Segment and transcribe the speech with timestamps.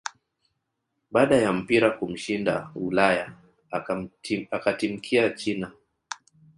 [1.11, 3.33] baada ya mpira kumshinda Ulaya
[4.51, 5.71] akatimkia china